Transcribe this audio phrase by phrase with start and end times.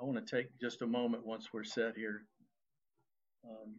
[0.00, 2.22] I want to take just a moment once we're set here,
[3.44, 3.74] um,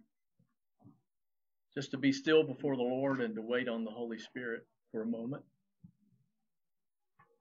[1.73, 5.01] just to be still before the Lord and to wait on the Holy Spirit for
[5.01, 5.43] a moment.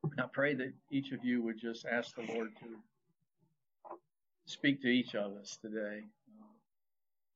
[0.04, 2.67] And I pray that each of you would just ask the Lord to
[4.46, 6.03] speak to each of us today.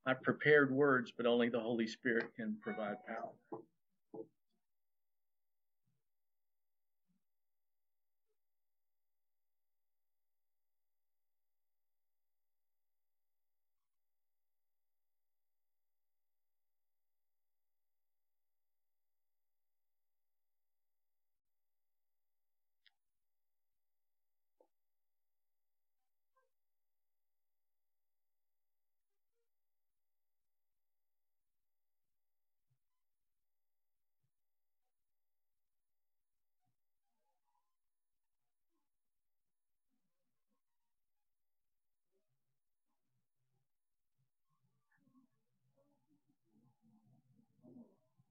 [0.05, 3.61] I've prepared words, but only the Holy Spirit can provide power.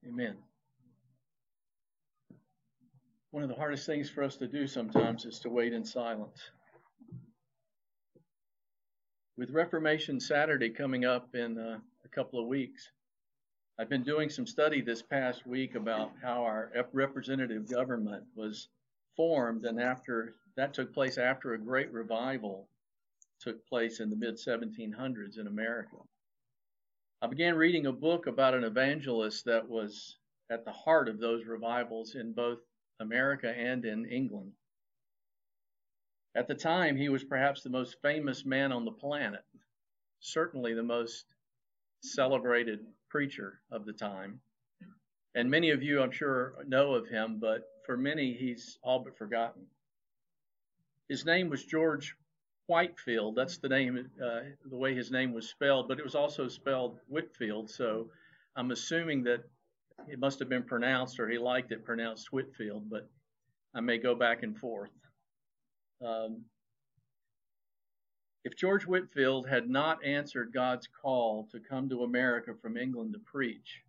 [0.06, 0.36] Amen.
[3.30, 6.50] One of the hardest things for us to do sometimes is to wait in silence.
[9.38, 12.90] With Reformation Saturday coming up in uh, a couple of weeks,
[13.78, 18.68] I've been doing some study this past week about how our representative government was
[19.16, 22.68] formed, and after that took place after a great revival
[23.40, 25.96] took place in the mid 1700s in America.
[27.22, 30.16] I began reading a book about an evangelist that was
[30.50, 32.58] at the heart of those revivals in both
[32.98, 34.50] America and in England.
[36.34, 39.44] At the time, he was perhaps the most famous man on the planet,
[40.18, 41.24] certainly the most
[42.02, 44.40] celebrated preacher of the time.
[45.36, 49.16] And many of you, I'm sure, know of him, but for many, he's all but
[49.16, 49.62] forgotten.
[51.08, 52.16] His name was George
[52.66, 53.36] Whitefield.
[53.36, 57.00] That's the name, uh, the way his name was spelled, but it was also spelled
[57.08, 57.70] Whitfield.
[57.70, 58.10] So
[58.56, 59.44] I'm assuming that
[60.08, 63.08] it must have been pronounced, or he liked it pronounced Whitfield, but
[63.74, 64.90] I may go back and forth.
[66.04, 66.44] Um,
[68.44, 73.20] if George Whitfield had not answered God's call to come to America from England to
[73.20, 73.82] preach,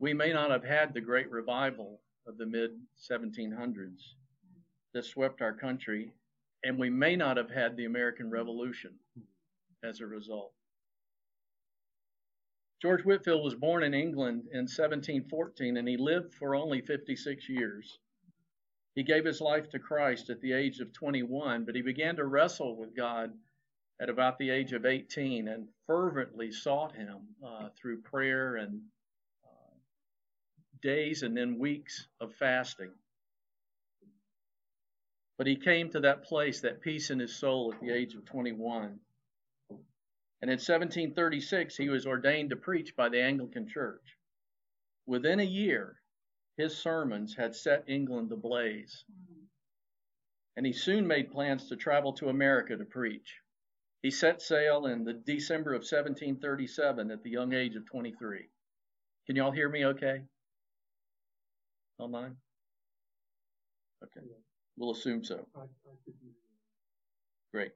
[0.00, 4.14] we may not have had the great revival of the mid 1700s
[4.94, 6.12] that swept our country
[6.64, 8.92] and we may not have had the American Revolution
[9.82, 10.52] as a result.
[12.80, 17.98] George Whitfield was born in England in 1714 and he lived for only 56 years.
[18.94, 22.24] He gave his life to Christ at the age of 21, but he began to
[22.24, 23.32] wrestle with God
[24.00, 28.80] at about the age of 18 and fervently sought him uh, through prayer and
[29.44, 29.74] uh,
[30.82, 32.92] days and then weeks of fasting.
[35.38, 38.24] But he came to that place, that peace in his soul at the age of
[38.24, 38.98] 21.
[39.70, 44.16] And in 1736, he was ordained to preach by the Anglican Church.
[45.06, 46.00] Within a year,
[46.56, 49.04] his sermons had set England ablaze.
[50.56, 53.40] And he soon made plans to travel to America to preach.
[54.02, 58.48] He set sail in the December of 1737 at the young age of 23.
[59.26, 60.22] Can y'all hear me okay?
[61.98, 62.36] Online?
[64.02, 64.26] Okay.
[64.78, 65.44] We'll assume so.
[67.52, 67.72] Great.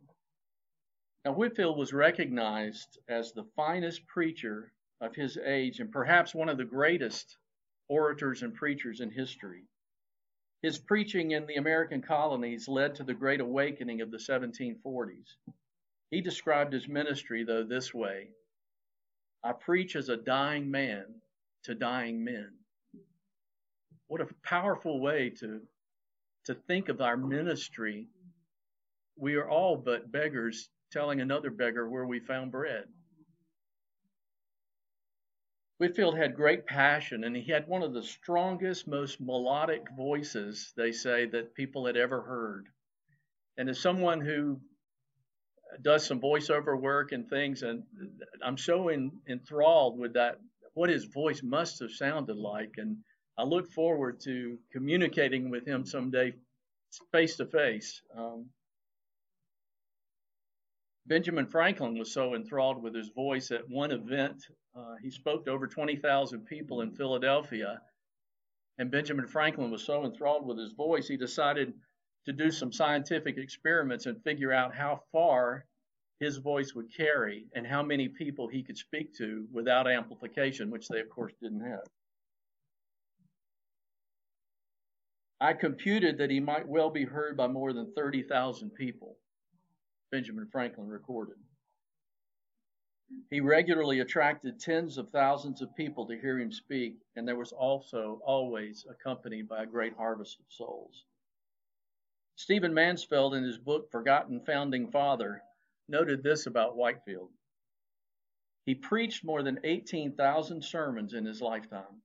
[1.24, 6.58] Now, Whitfield was recognized as the finest preacher of his age and perhaps one of
[6.58, 7.36] the greatest
[7.88, 9.64] orators and preachers in history.
[10.62, 15.34] His preaching in the American colonies led to the Great Awakening of the 1740s.
[16.10, 18.28] He described his ministry, though, this way
[19.42, 21.06] I preach as a dying man
[21.64, 22.52] to dying men.
[24.06, 25.62] What a powerful way to
[26.46, 28.08] to think of our ministry,
[29.16, 32.84] we are all but beggars telling another beggar where we found bread.
[35.78, 40.92] Whitfield had great passion, and he had one of the strongest, most melodic voices, they
[40.92, 42.66] say, that people had ever heard.
[43.56, 44.60] And as someone who
[45.82, 47.82] does some voiceover work and things, and
[48.44, 50.38] I'm so in, enthralled with that,
[50.74, 52.74] what his voice must have sounded like.
[52.76, 52.98] And
[53.38, 56.34] I look forward to communicating with him someday
[57.12, 58.02] face to face.
[61.06, 64.46] Benjamin Franklin was so enthralled with his voice at one event.
[64.74, 67.80] Uh, he spoke to over 20,000 people in Philadelphia.
[68.78, 71.74] And Benjamin Franklin was so enthralled with his voice, he decided
[72.26, 75.66] to do some scientific experiments and figure out how far
[76.20, 80.86] his voice would carry and how many people he could speak to without amplification, which
[80.88, 81.84] they, of course, didn't have.
[85.42, 89.18] I computed that he might well be heard by more than 30,000 people.
[90.12, 91.34] Benjamin Franklin recorded.
[93.28, 97.50] He regularly attracted tens of thousands of people to hear him speak, and there was
[97.50, 101.04] also always accompanied by a great harvest of souls.
[102.36, 105.42] Stephen Mansfield, in his book Forgotten Founding Father,
[105.88, 107.32] noted this about Whitefield.
[108.64, 112.00] He preached more than 18,000 sermons in his lifetime.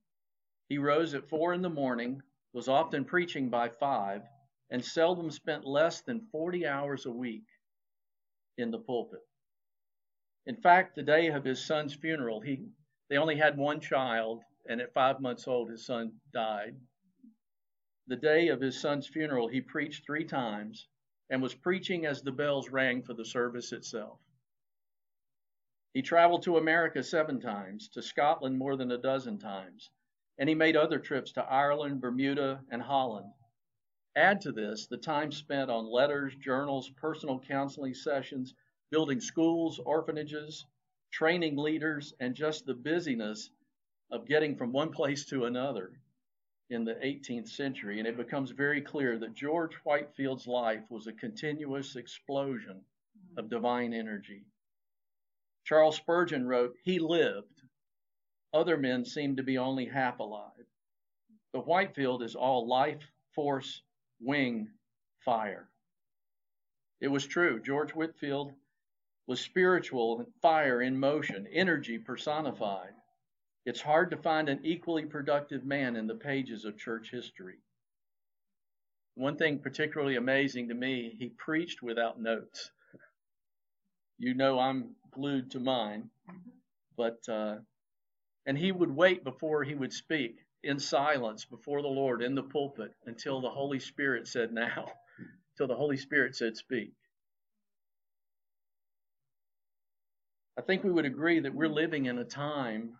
[0.68, 2.20] He rose at four in the morning,
[2.52, 4.22] was often preaching by five,
[4.70, 7.46] and seldom spent less than 40 hours a week
[8.56, 9.20] in the pulpit.
[10.46, 12.68] In fact, the day of his son's funeral, he
[13.08, 16.76] they only had one child, and at five months old, his son died.
[18.06, 20.88] The day of his son's funeral, he preached three times
[21.30, 24.18] and was preaching as the bells rang for the service itself.
[25.92, 29.90] He traveled to America seven times, to Scotland more than a dozen times,
[30.38, 33.32] and he made other trips to Ireland, Bermuda, and Holland.
[34.16, 38.54] Add to this the time spent on letters, journals, personal counseling sessions,
[38.90, 40.66] building schools, orphanages,
[41.10, 43.50] training leaders, and just the busyness
[44.10, 45.92] of getting from one place to another
[46.70, 47.98] in the 18th century.
[47.98, 52.80] And it becomes very clear that George Whitefield's life was a continuous explosion
[53.36, 54.44] of divine energy.
[55.64, 57.57] Charles Spurgeon wrote, He lived.
[58.52, 60.66] Other men seem to be only half alive.
[61.52, 63.02] But Whitefield is all life,
[63.34, 63.82] force,
[64.20, 64.68] wing,
[65.24, 65.68] fire.
[67.00, 67.60] It was true.
[67.60, 68.52] George Whitfield
[69.26, 72.94] was spiritual fire in motion, energy personified.
[73.66, 77.58] It's hard to find an equally productive man in the pages of church history.
[79.14, 82.70] One thing particularly amazing to me, he preached without notes.
[84.18, 86.08] You know I'm glued to mine,
[86.96, 87.56] but uh,
[88.48, 92.42] and he would wait before he would speak in silence before the Lord in the
[92.42, 94.90] pulpit until the Holy Spirit said now,
[95.58, 96.92] till the Holy Spirit said speak.
[100.58, 102.94] I think we would agree that we're living in a time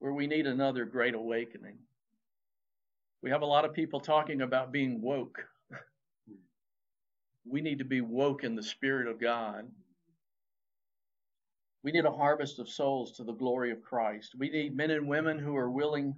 [0.00, 1.78] where we need another great awakening.
[3.22, 5.46] We have a lot of people talking about being woke.
[7.46, 9.66] we need to be woke in the Spirit of God.
[11.84, 14.34] We need a harvest of souls to the glory of Christ.
[14.38, 16.16] We need men and women who are willing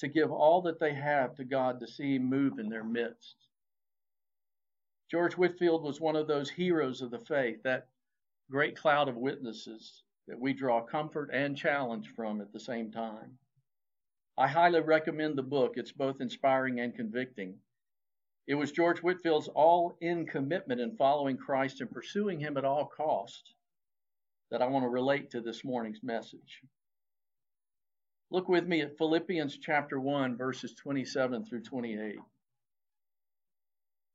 [0.00, 3.36] to give all that they have to God to see Him move in their midst.
[5.08, 7.86] George Whitfield was one of those heroes of the faith, that
[8.50, 13.38] great cloud of witnesses that we draw comfort and challenge from at the same time.
[14.36, 15.74] I highly recommend the book.
[15.76, 17.60] It's both inspiring and convicting.
[18.48, 22.86] It was George Whitfield's all in commitment in following Christ and pursuing Him at all
[22.86, 23.53] costs
[24.50, 26.62] that I want to relate to this morning's message.
[28.30, 32.16] Look with me at Philippians chapter 1, verses 27 through 28.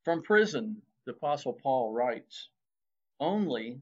[0.03, 2.49] From prison, the Apostle Paul writes,
[3.19, 3.81] Only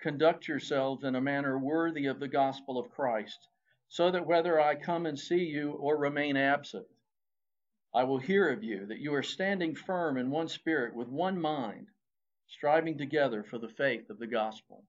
[0.00, 3.48] conduct yourselves in a manner worthy of the gospel of Christ,
[3.88, 6.86] so that whether I come and see you or remain absent,
[7.94, 11.40] I will hear of you that you are standing firm in one spirit with one
[11.40, 11.88] mind,
[12.46, 14.84] striving together for the faith of the gospel.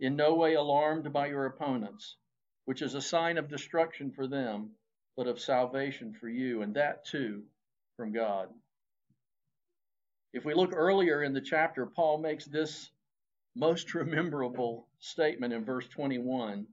[0.00, 2.16] In no way alarmed by your opponents,
[2.64, 4.70] which is a sign of destruction for them,
[5.16, 7.44] but of salvation for you, and that too
[7.96, 8.48] from God.
[10.32, 12.90] If we look earlier in the chapter, Paul makes this
[13.54, 16.66] most rememberable statement in verse 21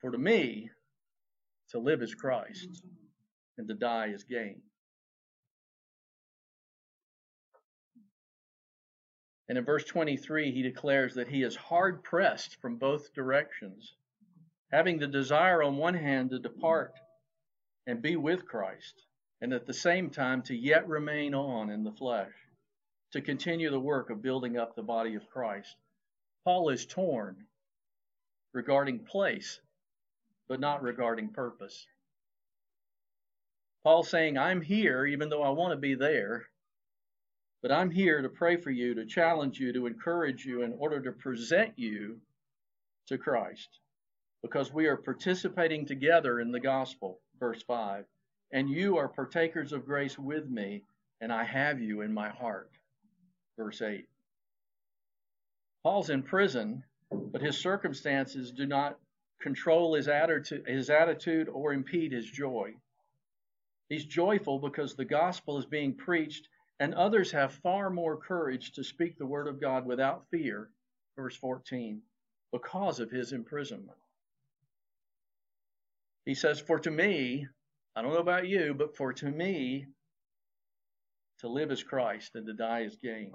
[0.00, 0.70] For to me,
[1.70, 2.82] to live is Christ,
[3.58, 4.62] and to die is gain.
[9.52, 13.94] And in verse 23, he declares that he is hard pressed from both directions,
[14.70, 16.98] having the desire on one hand to depart
[17.86, 19.04] and be with Christ,
[19.42, 22.32] and at the same time to yet remain on in the flesh
[23.10, 25.76] to continue the work of building up the body of Christ.
[26.46, 27.36] Paul is torn
[28.54, 29.60] regarding place,
[30.48, 31.86] but not regarding purpose.
[33.82, 36.46] Paul saying, I'm here even though I want to be there,
[37.62, 41.00] but I'm here to pray for you, to challenge you, to encourage you in order
[41.00, 42.18] to present you
[43.08, 43.78] to Christ.
[44.42, 48.04] Because we are participating together in the gospel, verse 5.
[48.52, 50.82] And you are partakers of grace with me,
[51.20, 52.70] and I have you in my heart
[53.56, 54.06] verse 8.
[55.82, 58.98] Paul's in prison, but his circumstances do not
[59.40, 62.74] control his attitude, his attitude or impede his joy.
[63.88, 66.48] He's joyful because the gospel is being preached,
[66.82, 70.68] and others have far more courage to speak the word of God without fear,
[71.14, 72.02] verse 14,
[72.50, 73.96] because of his imprisonment.
[76.26, 77.46] He says, For to me,
[77.94, 79.86] I don't know about you, but for to me,
[81.38, 83.32] to live as Christ and to die as gain.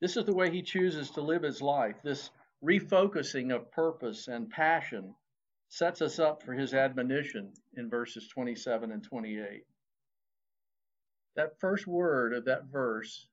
[0.00, 1.96] This is the way he chooses to live his life.
[2.04, 2.30] This
[2.64, 5.12] refocusing of purpose and passion
[5.70, 9.64] sets us up for his admonition in verses 27 and 28.
[11.38, 13.28] That first word of that verse,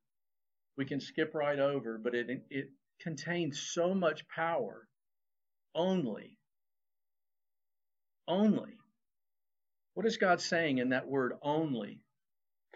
[0.78, 2.70] we can skip right over, but it, it
[3.02, 4.88] contains so much power.
[5.74, 6.38] Only.
[8.28, 8.78] Only.
[9.96, 12.00] What is God saying in that word only?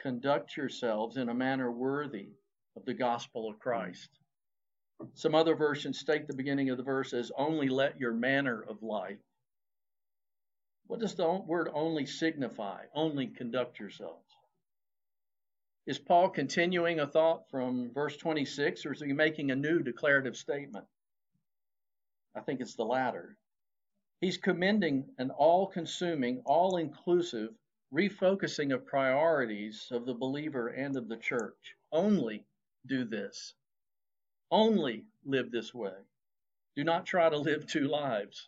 [0.01, 2.29] Conduct yourselves in a manner worthy
[2.75, 4.09] of the gospel of Christ.
[5.13, 8.81] Some other versions state the beginning of the verse as only let your manner of
[8.81, 9.19] life.
[10.87, 12.85] What does the word only signify?
[12.95, 14.25] Only conduct yourselves.
[15.89, 20.37] Is Paul continuing a thought from verse 26 or is he making a new declarative
[20.37, 20.85] statement?
[22.35, 23.39] I think it's the latter.
[24.21, 27.55] He's commending an all consuming, all inclusive
[27.91, 31.75] refocusing of priorities of the believer and of the church.
[31.91, 32.45] Only
[32.85, 33.55] do this.
[34.51, 35.97] Only live this way.
[36.75, 38.47] Do not try to live two lives.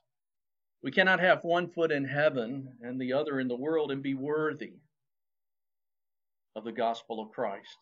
[0.83, 4.13] We cannot have one foot in heaven and the other in the world and be
[4.13, 4.73] worthy
[6.55, 7.77] of the gospel of Christ.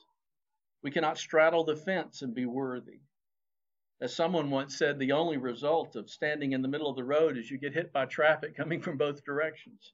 [0.81, 2.99] We cannot straddle the fence and be worthy.
[4.01, 7.37] As someone once said, the only result of standing in the middle of the road
[7.37, 9.91] is you get hit by traffic coming from both directions.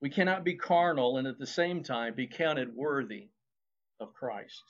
[0.00, 3.28] We cannot be carnal and at the same time be counted worthy
[3.98, 4.62] of Christ.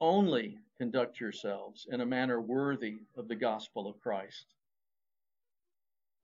[0.00, 4.46] Only conduct yourselves in a manner worthy of the gospel of Christ.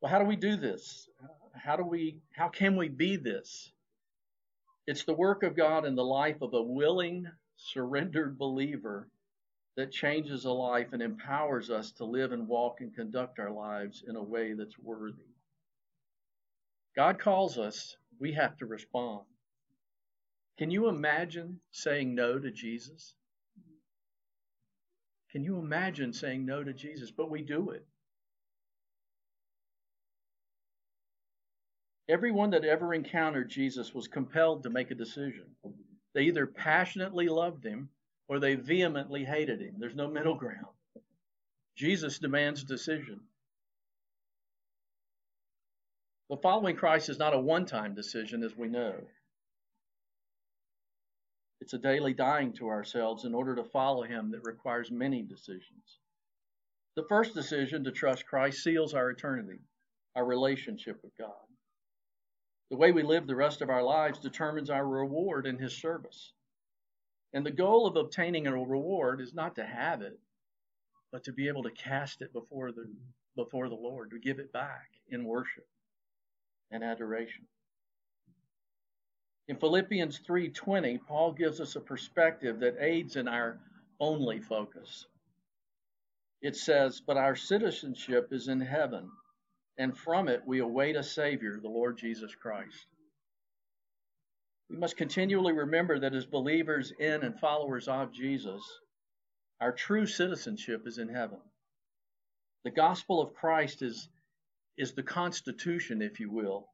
[0.01, 1.09] Well, how do we do this?
[1.55, 3.72] How do we how can we be this?
[4.87, 9.09] It's the work of God in the life of a willing, surrendered believer
[9.77, 14.03] that changes a life and empowers us to live and walk and conduct our lives
[14.07, 15.23] in a way that's worthy.
[16.97, 19.23] God calls us, we have to respond.
[20.59, 23.15] Can you imagine saying no to Jesus?
[25.31, 27.11] Can you imagine saying no to Jesus?
[27.11, 27.87] But we do it.
[32.09, 35.47] Everyone that ever encountered Jesus was compelled to make a decision.
[36.15, 37.89] They either passionately loved him
[38.29, 39.77] or they vehemently hated him.
[39.79, 40.67] There's no middle ground.
[41.77, 43.21] Jesus demands decision.
[46.29, 48.95] But following Christ is not a one time decision, as we know.
[51.61, 55.99] It's a daily dying to ourselves in order to follow Him that requires many decisions.
[56.97, 59.61] The first decision to trust Christ seals our eternity,
[60.17, 61.31] our relationship with God.
[62.73, 66.33] The way we live the rest of our lives determines our reward in His service.
[67.35, 70.19] And the goal of obtaining a reward is not to have it,
[71.11, 72.91] but to be able to cast it before the
[73.37, 75.69] before the Lord, to give it back in worship
[76.71, 77.47] and adoration.
[79.49, 83.61] In Philippians 3:20, Paul gives us a perspective that aids in our
[84.01, 85.07] only focus.
[86.41, 89.13] It says, "But our citizenship is in heaven,
[89.79, 92.87] and from it we await a savior, the Lord Jesus Christ."
[94.69, 98.63] We must continually remember that as believers in and followers of Jesus,
[99.61, 101.41] our true citizenship is in heaven.
[102.65, 104.09] The gospel of Christ is
[104.79, 106.73] is the constitution, if you will,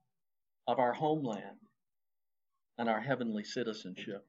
[0.66, 1.58] of our homeland
[2.78, 4.24] and our heavenly citizenship.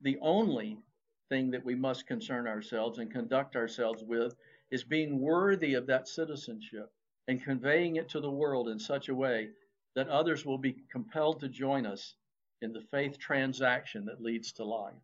[0.00, 0.82] The only
[1.28, 4.34] thing that we must concern ourselves and conduct ourselves with
[4.70, 6.92] is being worthy of that citizenship
[7.28, 9.48] and conveying it to the world in such a way
[9.94, 12.14] that others will be compelled to join us
[12.62, 14.94] in the faith transaction that leads to life.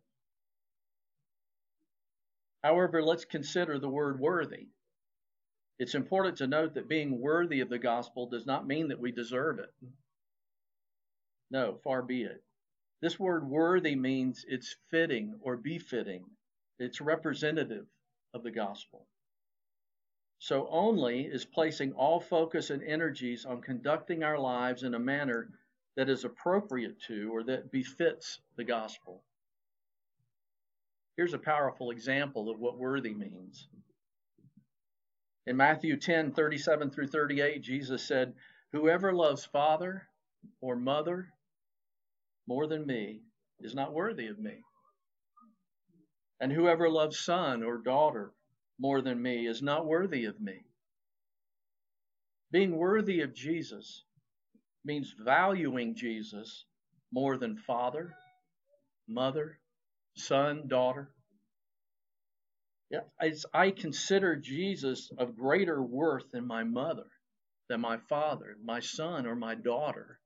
[2.63, 4.67] However, let's consider the word worthy.
[5.79, 9.11] It's important to note that being worthy of the gospel does not mean that we
[9.11, 9.73] deserve it.
[11.51, 12.41] No, far be it.
[13.01, 16.23] This word worthy means it's fitting or befitting,
[16.79, 17.85] it's representative
[18.33, 19.07] of the gospel.
[20.43, 25.47] So, only is placing all focus and energies on conducting our lives in a manner
[25.95, 29.23] that is appropriate to or that befits the gospel.
[31.15, 33.69] Here's a powerful example of what worthy means.
[35.47, 38.33] In Matthew 10 37 through 38, Jesus said,
[38.73, 40.09] Whoever loves father
[40.59, 41.29] or mother
[42.47, 43.21] more than me
[43.61, 44.61] is not worthy of me.
[46.41, 48.33] And whoever loves son or daughter
[48.79, 50.65] more than me is not worthy of me.
[52.51, 54.03] Being worthy of Jesus
[54.85, 56.65] means valuing Jesus
[57.11, 58.13] more than father,
[59.07, 59.59] mother,
[60.15, 61.09] son, daughter,
[63.19, 67.07] as I consider Jesus of greater worth than my mother,
[67.69, 70.19] than my father, my son, or my daughter.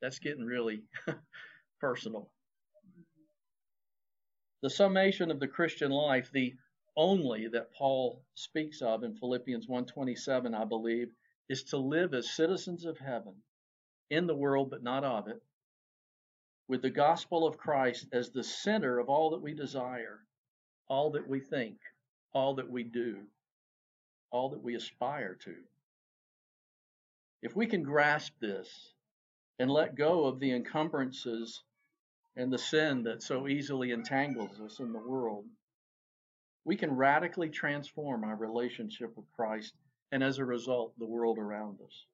[0.00, 0.82] That's getting really
[1.80, 2.30] personal.
[4.62, 6.54] The summation of the Christian life, the
[6.96, 11.14] only that Paul speaks of in Philippians 1:27, I believe,
[11.48, 13.42] is to live as citizens of heaven,
[14.10, 15.42] in the world but not of it,
[16.68, 20.24] with the gospel of Christ as the center of all that we desire,
[20.88, 21.78] all that we think,
[22.32, 23.26] all that we do,
[24.30, 25.56] all that we aspire to.
[27.42, 28.94] If we can grasp this
[29.58, 31.62] and let go of the encumbrances
[32.34, 35.46] and the sin that so easily entangles us in the world,
[36.66, 39.72] we can radically transform our relationship with Christ
[40.10, 42.04] and as a result, the world around us.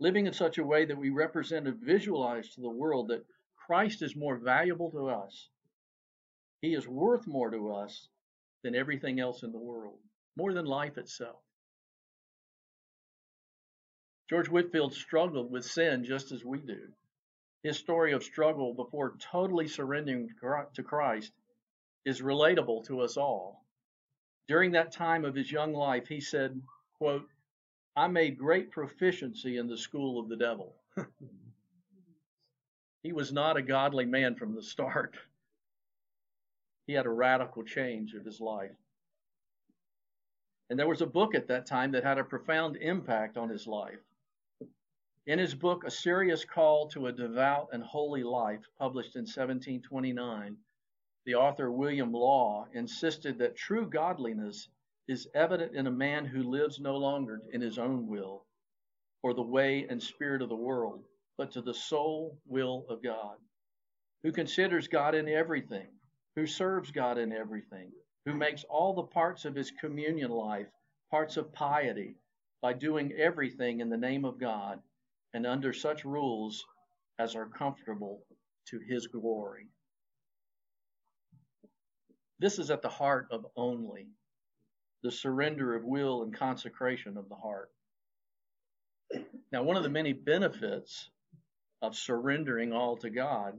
[0.00, 4.02] Living in such a way that we represent and visualize to the world that Christ
[4.02, 5.48] is more valuable to us.
[6.60, 8.08] He is worth more to us
[8.64, 9.98] than everything else in the world,
[10.36, 11.40] more than life itself.
[14.28, 16.88] George Whitfield struggled with sin just as we do.
[17.62, 20.30] His story of struggle before totally surrendering
[20.74, 21.32] to Christ
[22.04, 23.64] is relatable to us all.
[24.46, 26.60] During that time of his young life, he said,
[26.98, 27.26] quote,
[27.96, 30.74] I made great proficiency in the school of the devil.
[33.02, 35.16] he was not a godly man from the start.
[36.86, 38.76] He had a radical change of his life.
[40.68, 43.66] And there was a book at that time that had a profound impact on his
[43.66, 44.00] life.
[45.26, 50.56] In his book, A Serious Call to a Devout and Holy Life, published in 1729,
[51.26, 54.68] the author William Law insisted that true godliness
[55.08, 58.44] is evident in a man who lives no longer in his own will
[59.22, 61.02] or the way and spirit of the world,
[61.38, 63.36] but to the sole will of God,
[64.22, 65.88] who considers God in everything,
[66.36, 67.90] who serves God in everything,
[68.26, 70.68] who makes all the parts of his communion life
[71.10, 72.16] parts of piety
[72.60, 74.80] by doing everything in the name of God
[75.32, 76.64] and under such rules
[77.18, 78.24] as are comfortable
[78.66, 79.68] to his glory.
[82.44, 84.06] This is at the heart of only
[85.02, 87.70] the surrender of will and consecration of the heart.
[89.50, 91.08] Now, one of the many benefits
[91.80, 93.58] of surrendering all to God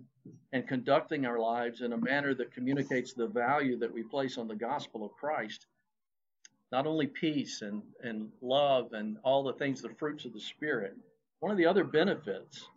[0.54, 4.48] and conducting our lives in a manner that communicates the value that we place on
[4.48, 5.66] the gospel of Christ,
[6.72, 10.96] not only peace and, and love and all the things, the fruits of the Spirit,
[11.40, 12.68] one of the other benefits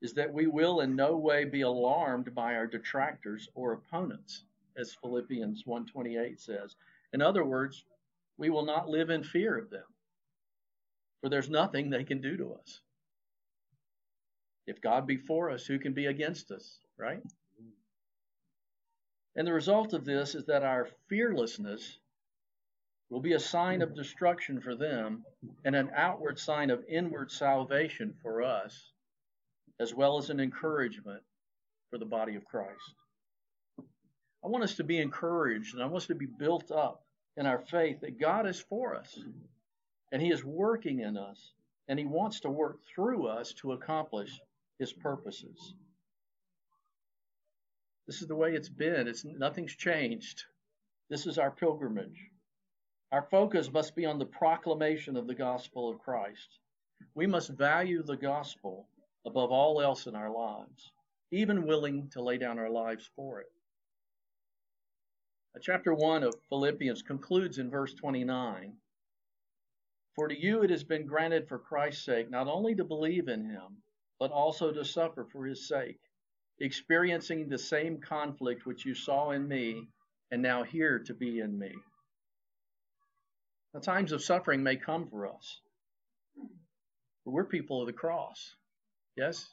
[0.00, 4.44] is that we will in no way be alarmed by our detractors or opponents
[4.76, 6.76] as Philippians 1:28 says.
[7.12, 7.84] In other words,
[8.36, 9.84] we will not live in fear of them.
[11.20, 12.80] For there's nothing they can do to us.
[14.66, 17.22] If God be for us, who can be against us, right?
[19.36, 21.98] And the result of this is that our fearlessness
[23.10, 25.24] will be a sign of destruction for them
[25.64, 28.92] and an outward sign of inward salvation for us,
[29.78, 31.22] as well as an encouragement
[31.90, 32.94] for the body of Christ.
[34.44, 37.02] I want us to be encouraged and I want us to be built up
[37.36, 39.18] in our faith that God is for us
[40.12, 41.52] and He is working in us
[41.88, 44.38] and He wants to work through us to accomplish
[44.78, 45.74] His purposes.
[48.06, 49.08] This is the way it's been.
[49.08, 50.44] It's nothing's changed.
[51.08, 52.30] This is our pilgrimage.
[53.12, 56.58] Our focus must be on the proclamation of the gospel of Christ.
[57.14, 58.88] We must value the gospel
[59.24, 60.92] above all else in our lives,
[61.30, 63.53] even willing to lay down our lives for it.
[65.60, 68.76] Chapter 1 of Philippians concludes in verse 29
[70.16, 73.44] For to you it has been granted for Christ's sake not only to believe in
[73.44, 73.82] him,
[74.18, 76.00] but also to suffer for his sake,
[76.58, 79.88] experiencing the same conflict which you saw in me
[80.32, 81.72] and now hear to be in me.
[83.74, 85.60] The times of suffering may come for us,
[87.24, 88.56] but we're people of the cross.
[89.16, 89.48] Yes?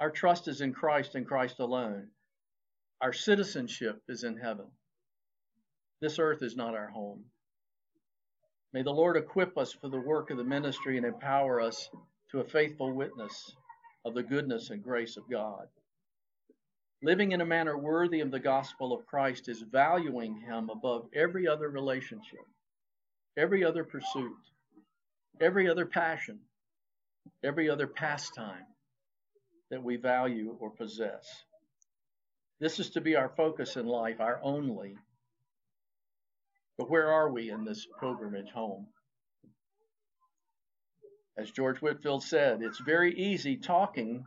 [0.00, 2.08] Our trust is in Christ and Christ alone.
[3.04, 4.64] Our citizenship is in heaven.
[6.00, 7.26] This earth is not our home.
[8.72, 11.90] May the Lord equip us for the work of the ministry and empower us
[12.30, 13.54] to a faithful witness
[14.06, 15.66] of the goodness and grace of God.
[17.02, 21.46] Living in a manner worthy of the gospel of Christ is valuing Him above every
[21.46, 22.46] other relationship,
[23.36, 24.32] every other pursuit,
[25.42, 26.38] every other passion,
[27.44, 28.64] every other pastime
[29.70, 31.44] that we value or possess.
[32.64, 34.96] This is to be our focus in life, our only.
[36.78, 38.86] But where are we in this pilgrimage home?
[41.36, 44.24] As George Whitfield said, it's very easy talking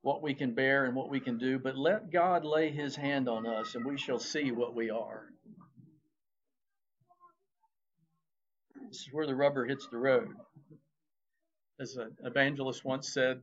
[0.00, 3.28] what we can bear and what we can do, but let God lay his hand
[3.28, 5.26] on us and we shall see what we are.
[8.88, 10.30] This is where the rubber hits the road.
[11.78, 13.42] As an evangelist once said,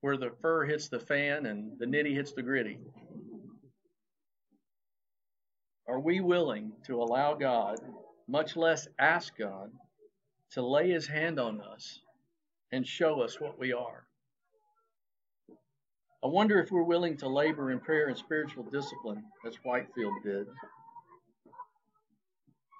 [0.00, 2.80] where the fur hits the fan and the nitty hits the gritty.
[5.88, 7.78] Are we willing to allow God,
[8.26, 9.70] much less ask God,
[10.52, 12.00] to lay his hand on us
[12.72, 14.04] and show us what we are?
[16.24, 20.48] I wonder if we're willing to labor in prayer and spiritual discipline as Whitefield did.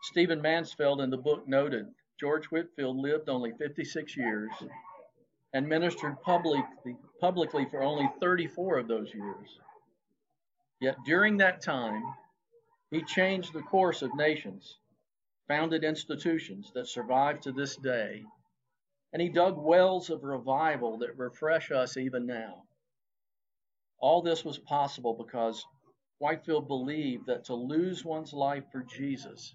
[0.03, 1.87] Stephen Mansfield in the book noted
[2.19, 4.51] George Whitefield lived only 56 years
[5.53, 9.61] and ministered publicly, publicly for only 34 of those years.
[10.81, 12.03] Yet during that time,
[12.91, 14.79] he changed the course of nations,
[15.49, 18.25] founded institutions that survive to this day,
[19.13, 22.63] and he dug wells of revival that refresh us even now.
[23.99, 25.65] All this was possible because
[26.19, 29.55] Whitefield believed that to lose one's life for Jesus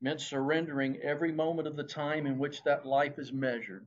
[0.00, 3.86] meant surrendering every moment of the time in which that life is measured.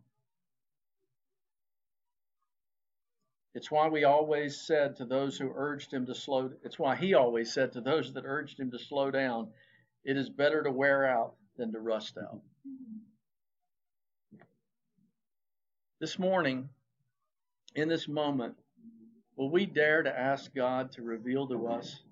[3.56, 7.16] It's why we always said to those who urged him to slow it's why he
[7.16, 9.50] always said to those that urged him to slow down,
[10.04, 12.42] it is better to wear out than to rust out.
[16.00, 16.70] This morning,
[17.74, 18.56] in this moment,
[19.38, 22.04] will we dare to ask God to reveal to us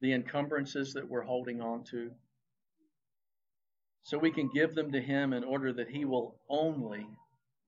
[0.00, 2.12] the encumbrances that we're holding on to?
[4.06, 7.04] so we can give them to Him in order that He will only,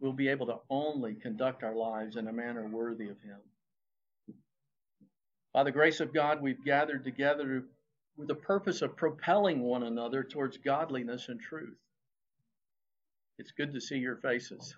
[0.00, 3.38] will be able to only conduct our lives in a manner worthy of Him.
[5.52, 7.64] By the grace of God, we've gathered together
[8.16, 11.78] with the purpose of propelling one another towards godliness and truth.
[13.38, 14.74] It's good to see your faces.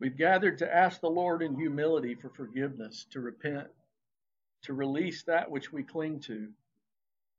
[0.00, 3.68] We've gathered to ask the Lord in humility for forgiveness, to repent,
[4.62, 6.48] to release that which we cling to,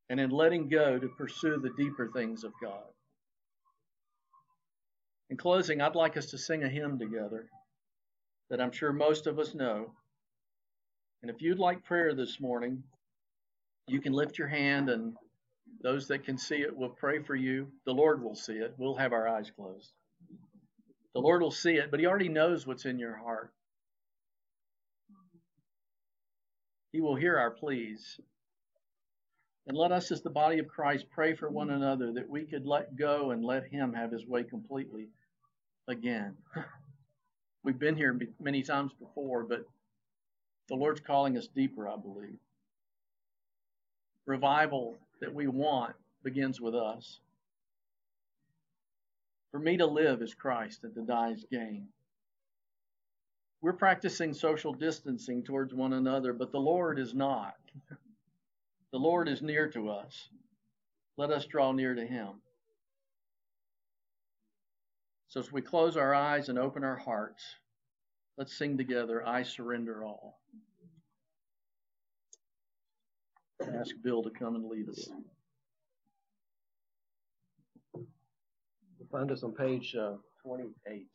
[0.08, 2.84] and in letting go to pursue the deeper things of God.
[5.32, 7.48] In closing, I'd like us to sing a hymn together
[8.50, 9.94] that I'm sure most of us know.
[11.22, 12.82] And if you'd like prayer this morning,
[13.86, 15.16] you can lift your hand, and
[15.82, 17.68] those that can see it will pray for you.
[17.86, 18.74] The Lord will see it.
[18.76, 19.90] We'll have our eyes closed.
[21.14, 23.54] The Lord will see it, but He already knows what's in your heart.
[26.92, 28.20] He will hear our pleas.
[29.66, 32.66] And let us, as the body of Christ, pray for one another that we could
[32.66, 35.08] let go and let Him have His way completely
[35.88, 36.36] again.
[37.64, 39.64] We've been here many times before, but
[40.68, 42.38] the Lord's calling us deeper, I believe.
[44.26, 47.20] Revival that we want begins with us.
[49.50, 51.86] For me to live is Christ and to die is gain.
[53.60, 57.54] We're practicing social distancing towards one another, but the Lord is not.
[58.92, 60.28] The Lord is near to us.
[61.16, 62.42] Let us draw near to him.
[65.32, 67.42] So as we close our eyes and open our hearts,
[68.36, 70.42] let's sing together, I surrender all.
[73.80, 75.08] Ask Bill to come and lead us.
[79.10, 81.06] Find us on page uh, 28.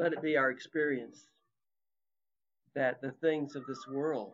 [0.00, 1.26] let it be our experience
[2.74, 4.32] that the things of this world,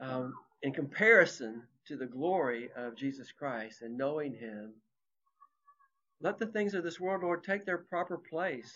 [0.00, 4.74] um, in comparison to the glory of Jesus Christ and knowing Him,
[6.20, 8.72] let the things of this world, Lord, take their proper place,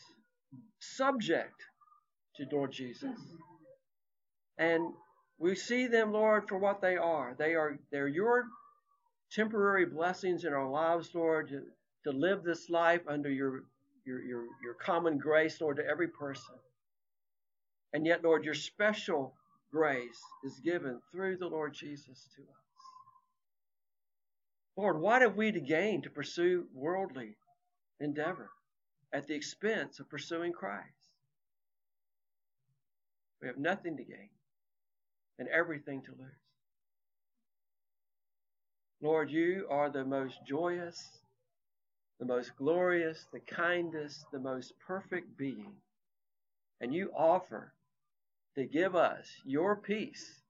[0.80, 1.62] subject
[2.36, 3.18] to Lord Jesus.
[4.58, 4.92] And
[5.38, 7.36] we see them, Lord, for what they are.
[7.38, 8.46] They are they're your
[9.30, 11.62] temporary blessings in our lives, Lord, to,
[12.10, 13.62] to live this life under your
[14.10, 16.54] your, your, your common grace, Lord, to every person.
[17.92, 19.34] And yet, Lord, your special
[19.72, 22.48] grace is given through the Lord Jesus to us.
[24.76, 27.36] Lord, what have we to gain to pursue worldly
[28.00, 28.50] endeavor
[29.12, 30.86] at the expense of pursuing Christ?
[33.40, 34.30] We have nothing to gain
[35.38, 36.30] and everything to lose.
[39.02, 41.00] Lord, you are the most joyous
[42.20, 45.72] the most glorious, the kindest, the most perfect being.
[46.80, 47.72] And you offer
[48.56, 50.42] to give us your peace.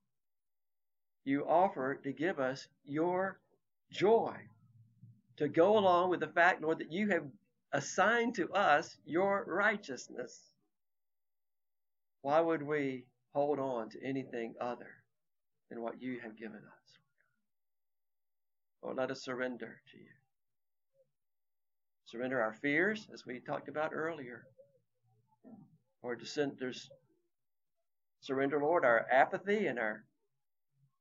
[1.25, 3.39] You offer to give us your
[3.93, 4.35] joy.
[5.37, 7.25] To go along with the fact, Lord, that you have
[7.73, 10.41] assigned to us your righteousness.
[12.23, 14.91] Why would we hold on to anything other
[15.71, 16.99] than what you have given us?
[18.83, 20.20] Lord, let us surrender to you.
[22.11, 24.45] Surrender our fears, as we talked about earlier.
[26.03, 26.91] Or to there's
[28.21, 30.03] surrender, Lord, our apathy and our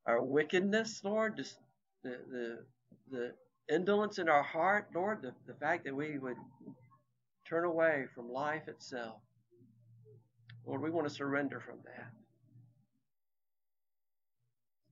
[0.05, 1.57] our wickedness, Lord, just
[2.03, 2.65] the the
[3.09, 3.31] the
[3.73, 6.37] indolence in our heart, Lord, the, the fact that we would
[7.47, 9.15] turn away from life itself.
[10.63, 12.11] Lord, we want to surrender from that.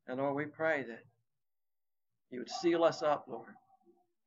[0.08, 1.03] And Lord, we pray that
[2.32, 3.53] you would seal us up, Lord,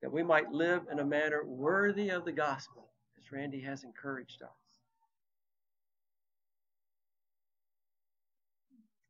[0.03, 4.43] that we might live in a manner worthy of the gospel, as Randy has encouraged
[4.43, 4.49] us.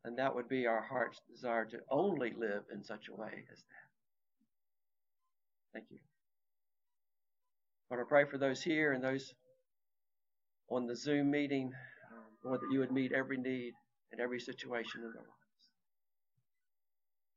[0.05, 3.59] And that would be our heart's desire to only live in such a way as
[3.59, 3.89] that.
[5.73, 5.99] Thank you.
[7.91, 9.35] I want to pray for those here and those
[10.71, 11.73] on the Zoom meeting,
[12.13, 13.75] uh, Lord, that you would meet every need
[14.13, 15.40] in every situation in their lives.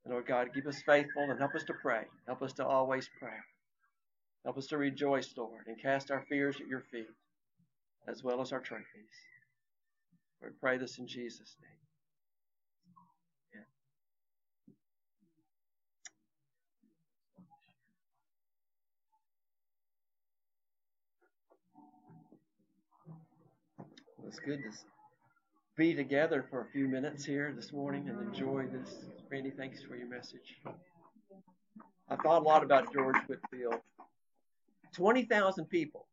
[0.07, 2.03] Lord God, keep us faithful and help us to pray.
[2.27, 3.37] Help us to always pray.
[4.43, 7.07] Help us to rejoice, Lord, and cast our fears at your feet,
[8.07, 8.85] as well as our trophies.
[10.41, 11.71] We pray this in Jesus' name.
[24.27, 24.92] It's good to
[25.75, 29.05] be together for a few minutes here this morning and enjoy this.
[29.31, 30.59] Randy, thanks for your message.
[32.09, 33.81] I thought a lot about George Whitefield.
[34.93, 36.05] 20,000 people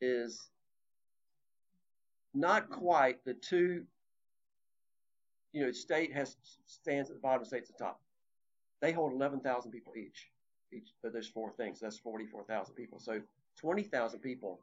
[0.00, 0.48] is
[2.32, 3.84] not quite the two,
[5.52, 8.00] you know, state has stands at the bottom, state's at the top.
[8.80, 10.28] They hold 11,000 people each.
[10.72, 11.80] Each, but there's four things.
[11.80, 13.00] That's 44,000 people.
[13.00, 13.20] So
[13.58, 14.60] 20,000 people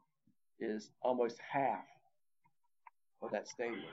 [0.61, 1.83] is almost half
[3.31, 3.83] that statement.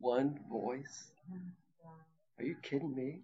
[0.00, 1.10] One voice.
[2.38, 3.20] Are you kidding me?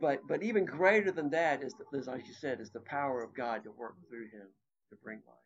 [0.00, 3.64] But but even greater than that is, as you said, is the power of God
[3.64, 4.46] to work through him
[4.90, 5.36] to bring life.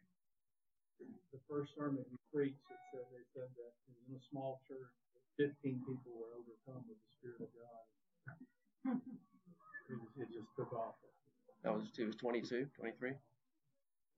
[1.32, 3.72] The first sermon he preached, it said they said that
[4.08, 4.92] in a small church,
[5.38, 7.82] 15 people were overcome with the Spirit of God.
[10.20, 10.94] it just took off.
[11.64, 13.12] That was he was 22, 23.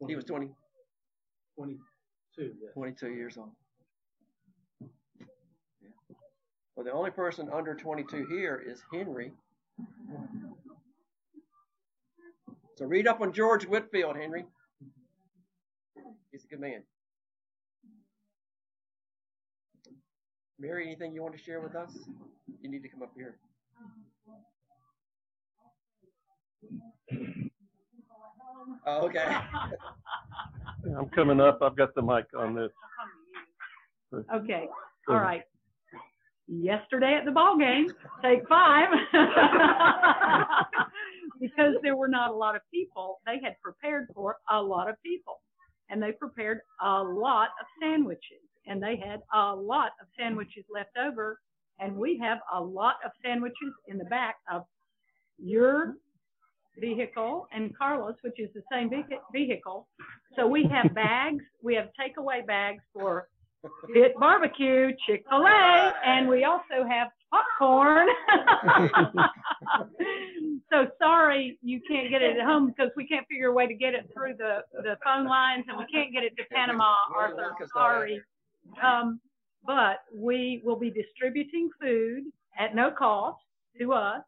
[0.06, 0.50] He was 20.
[1.56, 1.78] 22.
[2.38, 2.70] Yeah.
[2.72, 3.50] 22 years old.
[5.20, 5.88] Yeah.
[6.74, 9.32] Well, the only person under 22 here is Henry.
[12.76, 14.46] So read up on George Whitefield, Henry.
[16.32, 16.82] He's a good man.
[20.58, 21.96] Mary, anything you want to share with us?
[22.60, 23.36] You need to come up here.
[28.86, 29.24] Oh, okay.
[30.96, 31.58] I'm coming up.
[31.62, 32.70] I've got the mic on this.
[34.34, 34.68] Okay.
[35.08, 35.42] All right.
[36.46, 37.88] Yesterday at the ball game,
[38.22, 38.88] take five,
[41.40, 43.20] because there were not a lot of people.
[43.24, 45.40] They had prepared for a lot of people,
[45.88, 50.96] and they prepared a lot of sandwiches, and they had a lot of sandwiches left
[50.98, 51.40] over,
[51.80, 54.64] and we have a lot of sandwiches in the back of
[55.38, 55.94] your
[56.78, 58.90] vehicle and Carlos, which is the same
[59.32, 59.86] vehicle.
[60.36, 63.28] So we have bags, we have takeaway bags for
[63.94, 68.08] Pit Barbecue, Chick fil A, and we also have popcorn.
[70.72, 73.74] so sorry you can't get it at home because we can't figure a way to
[73.74, 77.52] get it through the, the phone lines and we can't get it to Panama, Arthur.
[77.72, 78.20] Sorry.
[78.82, 79.20] Um,
[79.66, 82.24] but we will be distributing food
[82.58, 83.38] at no cost
[83.80, 84.22] to us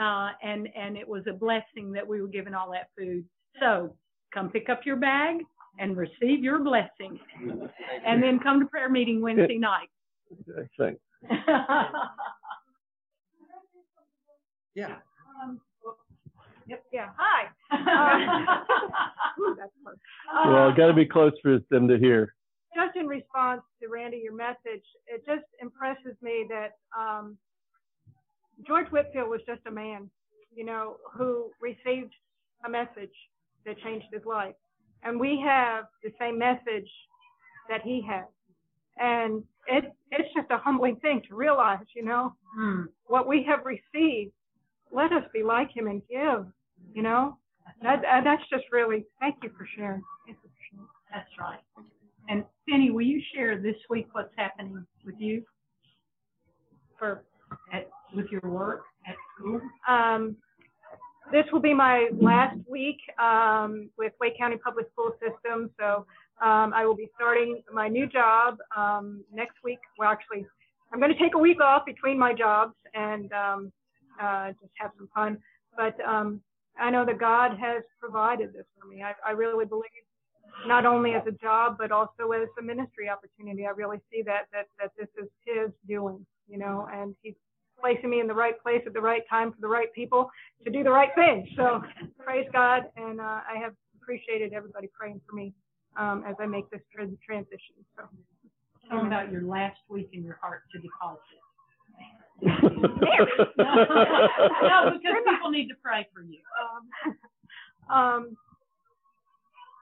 [0.00, 3.24] uh, and and it was a blessing that we were given all that food.
[3.60, 3.94] So
[4.32, 5.36] come pick up your bag
[5.78, 7.18] and receive your blessing,
[8.06, 9.88] and then come to prayer meeting Wednesday night.
[10.78, 11.00] Thanks.
[14.74, 14.96] yeah.
[15.42, 15.60] Um,
[16.66, 16.82] yep.
[16.92, 17.08] Yeah.
[17.16, 17.48] Hi.
[20.46, 22.34] well, got to be close for them to hear.
[22.74, 27.36] Just in response to Randy, your message, it just impresses me that um,
[28.66, 30.10] George Whitefield was just a man,
[30.54, 32.12] you know, who received
[32.64, 33.14] a message
[33.66, 34.54] that changed his life.
[35.02, 36.90] And we have the same message
[37.68, 38.26] that he had.
[38.98, 42.82] And it, it's just a humbling thing to realize, you know, hmm.
[43.06, 44.32] what we have received.
[44.92, 46.46] Let us be like him and give,
[46.92, 47.36] you know.
[47.82, 50.02] That, that's just really, thank you for sharing.
[51.12, 51.60] That's right.
[52.28, 55.42] And Penny, will you share this week what's happening with you
[56.98, 57.24] for
[58.14, 59.60] with your work at school?
[59.88, 60.36] Um,
[61.32, 65.70] this will be my last week um, with Wake County Public School System.
[65.78, 66.06] So
[66.44, 69.78] um, I will be starting my new job um, next week.
[69.98, 70.46] Well, actually,
[70.92, 73.72] I'm going to take a week off between my jobs and um,
[74.20, 75.38] uh, just have some fun.
[75.76, 76.40] But um,
[76.78, 79.02] I know that God has provided this for me.
[79.02, 79.84] I, I really believe
[80.66, 83.66] not only as a job but also as a ministry opportunity.
[83.66, 87.34] I really see that that that this is His doing, you know, and He's
[87.80, 90.30] placing me in the right place at the right time for the right people
[90.64, 91.48] to do the right thing.
[91.56, 91.82] So
[92.18, 95.52] praise God, and uh, I have appreciated everybody praying for me
[95.96, 97.76] um, as I make this transition.
[97.96, 98.04] So
[98.88, 101.20] tell me about your last week in your heart to deposit.
[102.42, 102.56] no,
[104.92, 106.38] because people need to pray for you.
[107.90, 108.36] Um, um,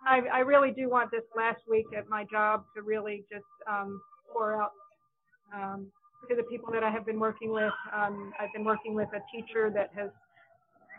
[0.06, 4.00] I, I really do want this last week at my job to really just um,
[4.32, 4.72] pour out
[5.54, 5.86] um,
[6.28, 7.72] to the people that I have been working with.
[7.94, 10.10] Um, I've been working with a teacher that has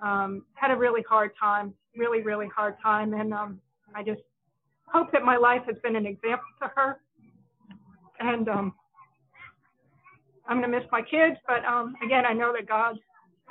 [0.01, 3.13] um, had a really hard time, really, really hard time.
[3.13, 3.59] And um,
[3.95, 4.22] I just
[4.86, 6.99] hope that my life has been an example to her.
[8.20, 8.74] And um,
[10.47, 12.97] I'm going to miss my kids, but um, again, I know that God,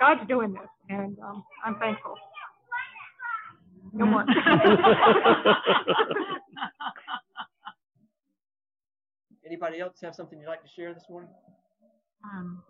[0.00, 2.14] God's doing this, and um, I'm thankful.
[3.92, 4.24] No more.
[9.46, 11.30] Anybody else have something you'd like to share this morning?
[12.24, 12.62] Um,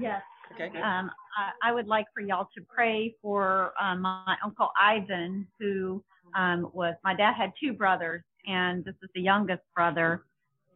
[0.00, 0.22] yes.
[0.54, 0.68] Okay.
[0.68, 0.80] good.
[0.80, 6.02] Um, I, I would like for y'all to pray for um, my uncle Ivan, who
[6.36, 10.24] um, was my dad had two brothers, and this is the youngest brother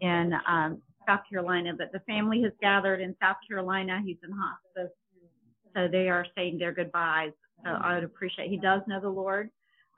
[0.00, 1.72] in um, South Carolina.
[1.76, 4.00] But the family has gathered in South Carolina.
[4.04, 4.94] He's in hospice,
[5.74, 7.32] so they are saying their goodbyes.
[7.64, 8.50] So I would appreciate.
[8.50, 9.50] He does know the Lord.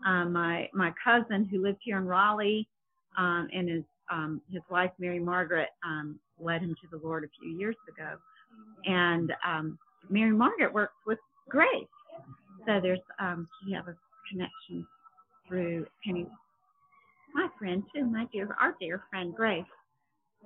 [0.06, 2.68] Um, my my cousin who lives here in Raleigh,
[3.16, 7.28] um, and his um, his wife Mary Margaret um, led him to the Lord a
[7.40, 8.18] few years ago
[8.86, 9.78] and um,
[10.08, 11.18] Mary Margaret works with
[11.48, 11.86] Grace.
[12.66, 13.94] So there's um, we have a
[14.30, 14.86] connection
[15.46, 16.26] through Penny,
[17.34, 19.64] my friend too, my dear, our dear friend Grace.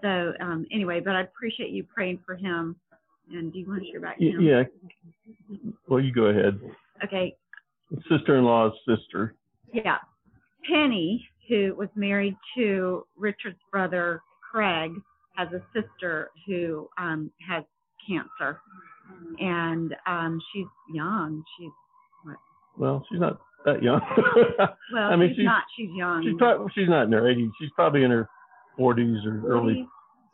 [0.03, 2.77] So um, anyway, but I appreciate you praying for him.
[3.33, 4.21] And do you want to share back?
[4.21, 4.41] Him?
[4.41, 4.65] Yeah.
[5.89, 6.61] Well, you go ahead.
[7.05, 7.35] Okay.
[8.11, 9.35] Sister-in-law's sister.
[9.73, 9.99] Yeah.
[10.69, 14.93] Penny, who was married to Richard's brother Craig,
[15.37, 17.65] has a sister who um, has
[18.07, 18.61] cancer,
[19.39, 21.43] and um, she's young.
[21.59, 21.71] She's
[22.77, 24.01] Well, she's not that young.
[24.93, 25.63] well, I mean, she's, she's not.
[25.77, 26.23] She's young.
[26.23, 27.51] she's probably she's not in her 80s.
[27.61, 28.29] She's probably in her
[28.79, 29.87] 40s or early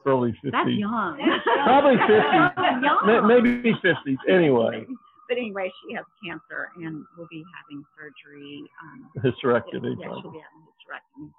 [0.07, 0.51] early 50s.
[0.53, 1.19] That's young.
[1.65, 2.83] Probably 50s.
[2.83, 3.27] young.
[3.27, 4.17] Maybe 50s.
[4.29, 4.87] Anyway,
[5.29, 8.63] But anyway, she has cancer and will be having surgery.
[8.83, 9.97] Um, hysterectomy.
[10.01, 11.31] yeah, she'll be having hysterectomy.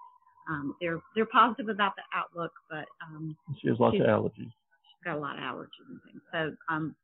[0.50, 4.34] Um, they're they're positive about the outlook, but um, She has lots of allergies.
[4.50, 6.22] she's got a lot of allergies and things.
[6.34, 6.96] So um,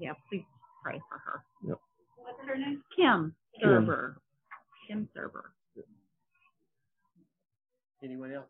[0.00, 0.44] yeah, please
[0.82, 1.42] pray for her.
[1.68, 1.78] Yep.
[2.16, 2.82] What's her name?
[2.96, 3.68] Kim Kim.
[3.68, 4.14] Serber.
[4.88, 5.42] Kim Serber.
[8.02, 8.44] Anyone else?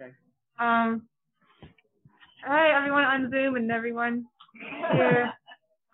[0.00, 0.10] Okay.
[0.58, 1.02] Um,
[2.44, 4.26] hi everyone on Zoom and everyone
[4.92, 5.32] here.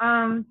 [0.01, 0.47] Um,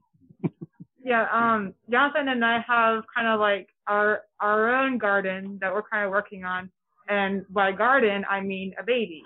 [1.02, 5.84] yeah, um, Jonathan and I have kind of like our our own garden that we're
[5.84, 6.70] kind of working on,
[7.10, 9.24] and by garden I mean a baby.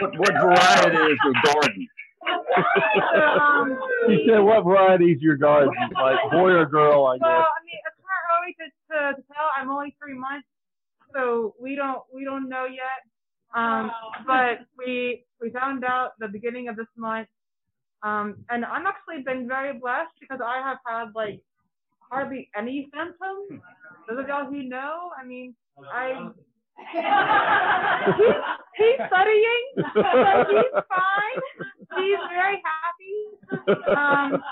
[0.00, 1.88] What, what variety is your garden?
[2.26, 3.78] So, um,
[4.08, 5.72] She said, "What variety is your garden?
[5.94, 7.46] Like boy or girl?" I guess." well, guess.
[7.46, 9.48] I mean, it's hard always to, to, to tell.
[9.56, 10.46] I'm only three months,
[11.14, 13.04] so we don't we don't know yet.
[13.54, 13.90] Um,
[14.26, 17.28] but we we found out the beginning of this month,
[18.02, 21.40] um, and I'm actually been very blessed because I have had like
[22.10, 23.62] hardly any symptoms.
[24.08, 25.54] Those of y'all who know, I mean,
[25.92, 26.30] I
[28.16, 28.38] he's,
[28.76, 31.40] he's studying, so he's fine.
[31.98, 33.16] He's very happy.
[33.96, 34.42] Um,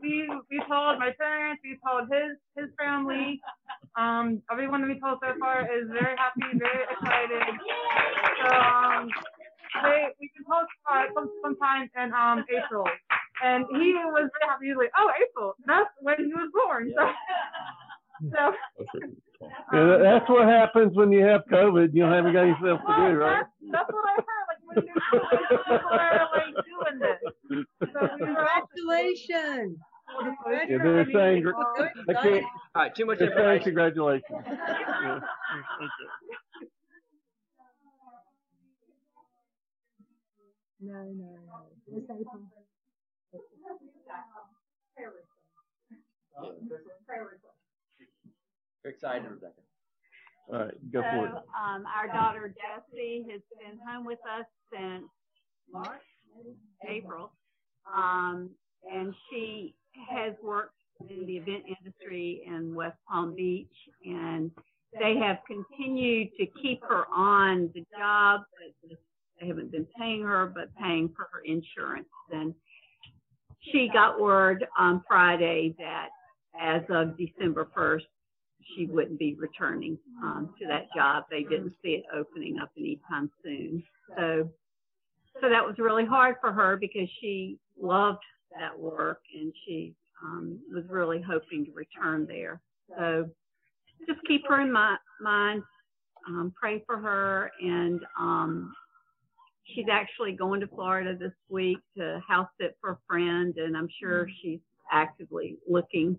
[0.00, 3.40] we we told my parents, we told his his family.
[3.96, 7.42] Um, everyone that we told so far is very happy, very excited.
[8.42, 9.08] So um,
[9.82, 12.86] they we can post uh, some, sometime in um April,
[13.42, 14.66] and he was very happy.
[14.66, 17.04] He was like, "Oh, April, that's when he was born." So,
[18.32, 18.54] so
[19.72, 21.92] Yeah, that's what happens when you have COVID.
[21.92, 23.42] You don't have anything else to well, do, right?
[23.42, 24.46] that's, that's what I heard.
[24.48, 27.20] Like when there's people are like doing this.
[27.92, 29.78] So we were all Congratulations.
[30.68, 31.52] Yeah, they're saying, gr-
[32.08, 32.44] I can't,
[32.74, 33.64] All right, too much they're saying information.
[33.64, 34.44] congratulations.
[35.04, 35.18] Yeah.
[40.84, 41.66] No, no, no.
[41.88, 42.42] Miss April.
[48.82, 49.52] Very excited, Rebecca.
[50.52, 51.30] All right, go for it.
[51.32, 55.04] So, um, our daughter Jessie has been home with us since
[55.72, 56.02] March,
[56.86, 57.32] April.
[57.92, 58.50] Um,
[58.90, 59.74] and she
[60.10, 60.74] has worked
[61.08, 63.72] in the event industry in West Palm Beach
[64.04, 64.50] and
[64.98, 69.02] they have continued to keep her on the job, but just-
[69.40, 72.08] they haven't been paying her, but paying for her insurance.
[72.30, 72.54] And
[73.72, 76.08] she got word on Friday that
[76.60, 78.02] as of December 1st,
[78.74, 81.24] she wouldn't be returning um, to that job.
[81.30, 83.82] They didn't see it opening up anytime soon.
[84.16, 84.48] So,
[85.40, 88.22] so that was really hard for her because she loved
[88.58, 92.62] that work and she um, was really hoping to return there.
[92.96, 93.28] So,
[94.06, 95.62] just keep her in my, mind,
[96.28, 98.72] um, pray for her, and um,
[99.64, 103.88] she's actually going to Florida this week to house sit for a friend, and I'm
[104.00, 104.60] sure she's
[104.92, 106.18] actively looking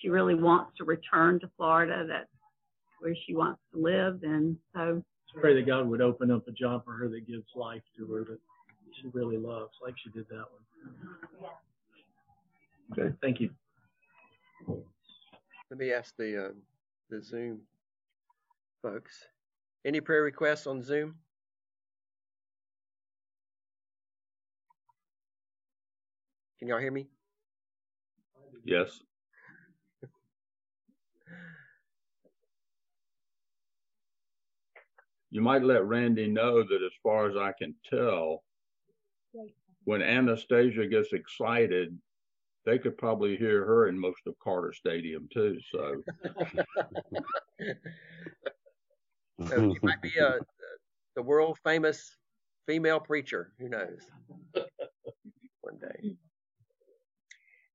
[0.00, 2.04] she really wants to return to Florida.
[2.08, 2.28] That's
[3.00, 4.20] where she wants to live.
[4.22, 7.44] And so Just pray that God would open up a job for her that gives
[7.54, 8.38] life to her that
[9.00, 11.50] she really loves, like she did that one.
[12.92, 13.50] Okay, thank you.
[15.70, 16.52] Let me ask the uh,
[17.10, 17.60] the Zoom
[18.82, 19.24] folks.
[19.84, 21.14] Any prayer requests on Zoom?
[26.58, 27.06] Can y'all hear me?
[28.64, 29.02] Yes.
[35.30, 38.44] You might let Randy know that as far as I can tell,
[39.84, 41.98] when Anastasia gets excited,
[42.64, 45.58] they could probably hear her in most of Carter Stadium too.
[45.72, 46.02] So
[49.48, 50.38] So you might be a
[51.16, 52.16] the world famous
[52.66, 53.52] female preacher.
[53.58, 54.00] Who knows?
[55.60, 56.16] One day.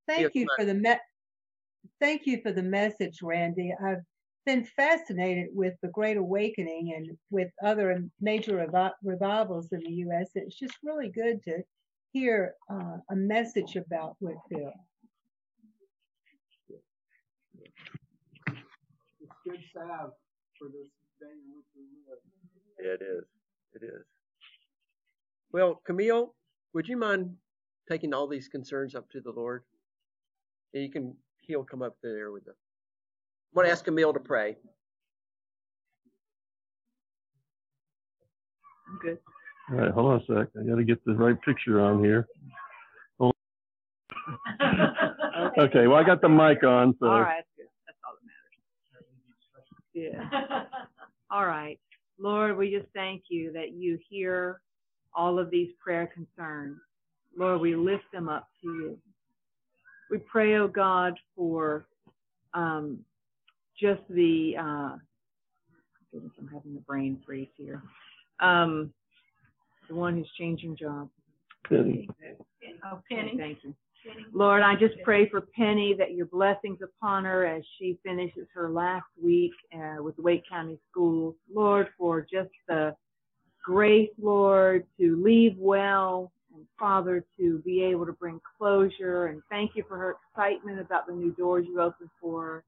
[0.10, 0.56] Thank Yes, you ma'am.
[0.58, 3.72] for the me- thank you for the message, Randy.
[3.80, 4.02] I've
[4.44, 10.32] been fascinated with the Great Awakening and with other major revi- revivals in the U.S.
[10.34, 11.62] It's just really good to
[12.12, 14.74] hear uh, a message about Whitefield.
[19.22, 20.14] It's good salve
[20.58, 20.90] for this
[21.20, 22.20] day in which we live.
[22.84, 23.26] Yeah, it is.
[23.76, 24.06] It is.
[25.52, 26.34] Well, Camille,
[26.74, 27.36] would you mind
[27.88, 29.64] taking all these concerns up to the Lord?
[30.74, 32.56] And you can he'll come up there with the I
[33.54, 34.56] want to ask Emil to pray.
[38.88, 39.18] I'm good.
[39.72, 40.50] All right, hold on a sec.
[40.60, 42.28] I got to get the right picture on here.
[43.20, 43.34] Hold-
[45.58, 47.08] Okay, well, I got the mic on, so.
[47.08, 47.68] All right, that's good.
[47.88, 48.14] That's all
[49.94, 50.64] that matters.
[50.74, 51.36] Yeah.
[51.36, 51.80] All right.
[52.20, 54.62] Lord, we just thank you that you hear
[55.14, 56.78] all of these prayer concerns.
[57.38, 58.98] Lord, we lift them up to you.
[60.10, 61.86] We pray, oh God, for
[62.54, 63.00] um,
[63.80, 64.98] just the, uh,
[66.12, 67.84] goodness, I'm having a brain freeze here.
[68.40, 68.92] Um,
[69.88, 71.12] the one who's changing jobs.
[71.68, 72.10] Penny.
[72.86, 73.34] Oh, Penny.
[73.38, 73.76] Thank you.
[74.34, 78.70] Lord, I just pray for Penny that your blessings upon her as she finishes her
[78.72, 81.36] last week uh, with Wake County Schools.
[81.54, 82.96] Lord, for just the
[83.64, 89.28] grace, Lord, to leave well and Father, to be able to bring closure.
[89.28, 92.64] And thank you for her excitement about the new doors you opened for her.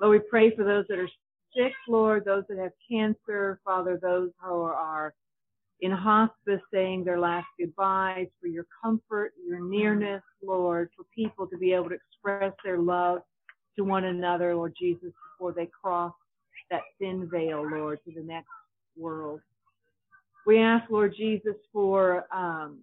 [0.00, 1.08] Lord, we pray for those that are
[1.56, 5.14] sick, Lord, those that have cancer, Father, those who are
[5.80, 11.58] in hospice saying their last goodbyes, for your comfort, your nearness, Lord, for people to
[11.58, 13.20] be able to express their love
[13.76, 16.12] to one another, Lord Jesus, before they cross
[16.70, 18.48] that thin veil, Lord, to the next
[18.96, 19.40] world.
[20.46, 22.78] We ask, Lord Jesus, for um,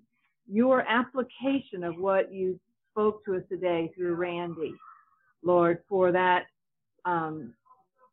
[0.51, 2.59] your application of what you
[2.91, 4.73] spoke to us today through Randy,
[5.43, 6.43] Lord, for that
[7.05, 7.53] um,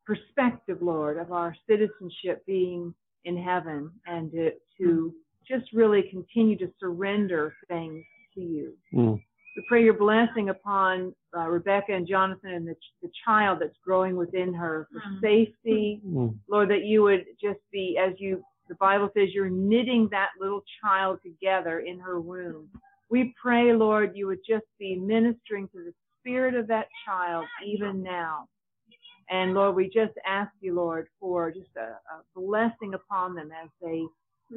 [0.06, 5.14] perspective, Lord, of our citizenship being in heaven and to, to
[5.46, 8.04] just really continue to surrender things
[8.34, 8.72] to you.
[8.94, 9.22] Mm.
[9.56, 14.16] We pray your blessing upon uh, Rebecca and Jonathan and the, the child that's growing
[14.16, 16.00] within her for safety.
[16.06, 16.36] Mm.
[16.48, 20.62] Lord, that you would just be, as you, the Bible says, you're knitting that little
[20.82, 22.68] child together in her womb.
[23.10, 28.00] We pray, Lord, you would just be ministering to the spirit of that child even
[28.00, 28.46] now.
[29.28, 33.68] And Lord, we just ask you, Lord, for just a, a blessing upon them as
[33.82, 34.04] they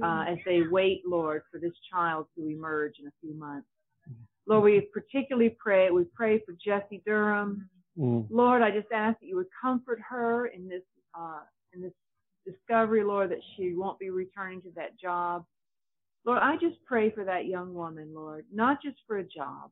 [0.01, 3.67] uh, as they wait, Lord, for this child to emerge in a few months.
[4.47, 5.91] Lord, we particularly pray.
[5.91, 7.69] We pray for Jessie Durham.
[7.97, 8.25] Mm.
[8.31, 10.81] Lord, I just ask that you would comfort her in this
[11.15, 11.41] uh,
[11.73, 11.93] in this
[12.45, 15.45] discovery, Lord, that she won't be returning to that job.
[16.25, 19.69] Lord, I just pray for that young woman, Lord, not just for a job.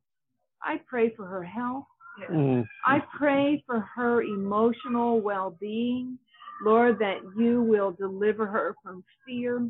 [0.62, 1.84] I pray for her health.
[2.30, 2.64] Mm.
[2.84, 6.18] I pray for her emotional well being.
[6.64, 9.68] Lord, that you will deliver her from fear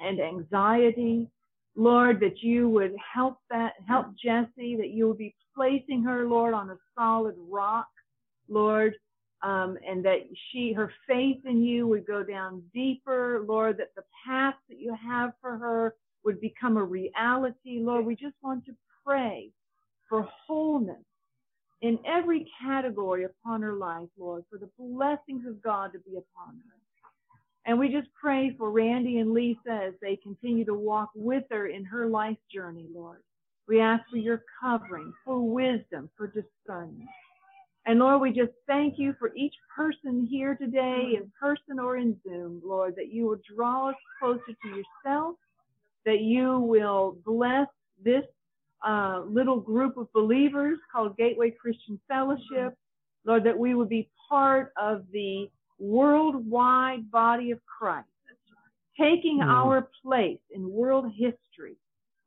[0.00, 1.28] and anxiety.
[1.76, 6.54] Lord, that you would help that, help Jessie, that you would be placing her, Lord,
[6.54, 7.88] on a solid rock,
[8.48, 8.94] Lord,
[9.44, 10.20] um, and that
[10.50, 14.96] she, her faith in you would go down deeper, Lord, that the path that you
[15.06, 17.80] have for her would become a reality.
[17.80, 18.72] Lord, we just want to
[19.04, 19.50] pray
[20.08, 21.04] for wholeness
[21.82, 26.54] in every category upon her life, Lord, for the blessings of God to be upon
[26.56, 26.74] her.
[27.66, 31.66] And we just pray for Randy and Lisa as they continue to walk with her
[31.66, 33.18] in her life journey, Lord.
[33.68, 37.08] We ask for your covering, for wisdom, for discernment.
[37.86, 42.16] And Lord, we just thank you for each person here today, in person or in
[42.26, 45.36] Zoom, Lord, that you will draw us closer to yourself,
[46.06, 47.68] that you will bless
[48.02, 48.24] this
[48.86, 52.74] uh, little group of believers called Gateway Christian Fellowship,
[53.26, 58.08] Lord, that we would be part of the worldwide body of Christ
[58.98, 59.40] taking.
[59.40, 59.50] Mm.
[59.50, 61.76] our place in world history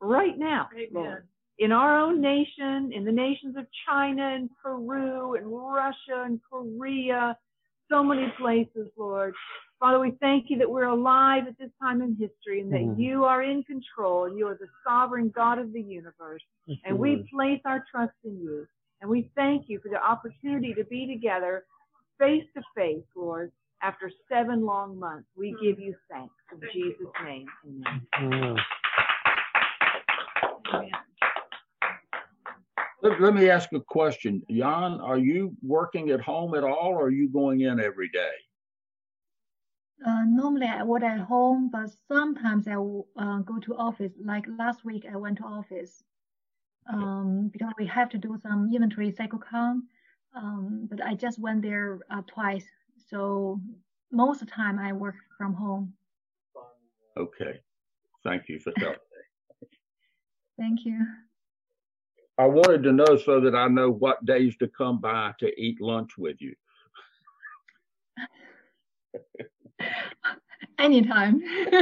[0.01, 0.89] right now, Amen.
[0.91, 1.27] Lord.
[1.59, 7.37] In our own nation, in the nations of China and Peru and Russia and Korea,
[7.89, 9.33] so many places, Lord.
[9.79, 12.99] Father, we thank you that we're alive at this time in history and that Mhm.
[12.99, 16.43] you are in control and you are the sovereign God of the universe.
[16.65, 17.23] Yes, And you we are.
[17.31, 18.67] place our trust in you.
[19.01, 21.65] And we thank you for the opportunity to be together
[22.17, 23.51] face to face, Lord,
[23.81, 25.29] after seven long months.
[25.35, 27.47] We give you thanks in Jesus' name.
[27.65, 28.07] Amen.
[28.19, 28.63] Yeah.
[33.07, 34.43] Let, let me ask a question.
[34.49, 38.33] Jan, are you working at home at all or are you going in every day?
[40.05, 44.11] Uh, normally I work at home, but sometimes I will uh, go to office.
[44.21, 46.03] Like last week, I went to office
[46.91, 49.85] um, because we have to do some inventory cycle count.
[50.35, 52.65] Um, but I just went there uh, twice,
[53.09, 53.59] so
[54.11, 55.93] most of the time I work from home.
[57.17, 57.61] Okay.
[58.23, 58.95] Thank you for telling.
[59.61, 59.67] me.
[60.59, 61.07] Thank you.
[62.39, 65.81] I wanted to know so that I know what days to come by to eat
[65.81, 66.53] lunch with you.
[70.79, 71.41] Anytime.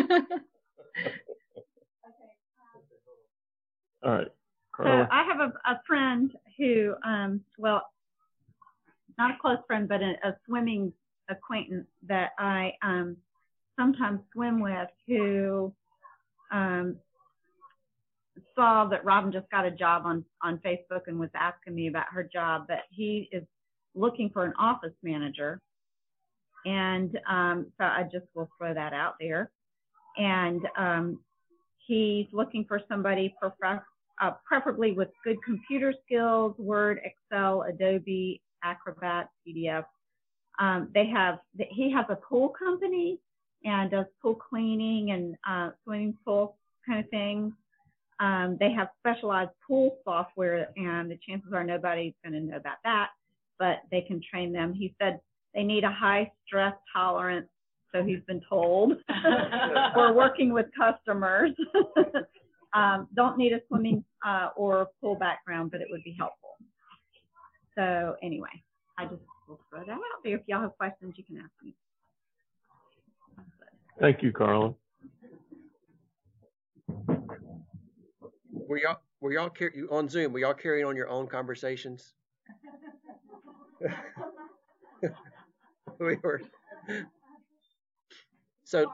[4.04, 4.28] All right.
[4.78, 7.82] So I have a, a friend who, um, well,
[9.18, 10.92] not a close friend, but a, a swimming
[11.30, 13.18] acquaintance that I um,
[13.80, 15.74] sometimes swim with who
[16.52, 16.98] um,
[18.56, 22.06] saw that Robin just got a job on, on Facebook and was asking me about
[22.12, 23.44] her job, but he is
[23.94, 25.62] looking for an office manager.
[26.66, 29.52] And um, so I just will throw that out there.
[30.18, 31.20] And um,
[31.86, 33.84] he's looking for somebody prefer-
[34.22, 39.86] uh, preferably with good computer skills, Word, Excel, Adobe, Acrobat, PDF.
[40.60, 43.20] Um, they have, he has a pool company
[43.64, 46.58] and does pool cleaning and uh, swimming pool
[46.88, 47.54] kind of things.
[48.20, 52.78] Um, they have specialized pool software, and the chances are nobody's going to know about
[52.84, 53.10] that,
[53.60, 54.74] but they can train them.
[54.74, 55.20] He said
[55.54, 57.48] they need a high stress tolerance,
[57.94, 58.94] so he's been told.
[59.96, 61.52] We're working with customers.
[62.74, 66.52] um, don't need a swimming uh, or pool background, but it would be helpful.
[67.76, 68.64] So anyway,
[68.98, 70.36] I just will throw that out there.
[70.36, 71.74] If y'all have questions, you can ask me.
[74.00, 74.74] Thank you, Carla.
[78.56, 80.34] Were y'all were y'all car- you- on Zoom?
[80.34, 82.14] Were y'all carrying on your own conversations?
[86.00, 86.42] we were.
[88.64, 88.92] So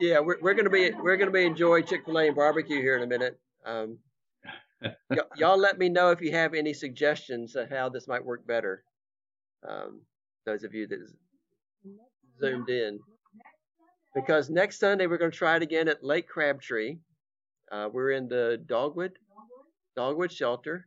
[0.00, 2.96] yeah, we're we're gonna be we're gonna be enjoying Chick Fil A and barbecue here
[2.96, 3.38] in a minute.
[3.64, 3.98] Um,
[4.82, 8.46] y- y'all let me know if you have any suggestions of how this might work
[8.46, 8.82] better.
[9.68, 10.02] Um,
[10.44, 10.98] those of you that
[12.40, 12.98] zoomed in,
[14.14, 16.96] because next Sunday we're going to try it again at Lake Crabtree.
[17.72, 19.12] Uh, we're in the Dogwood
[19.96, 20.86] Dogwood Shelter.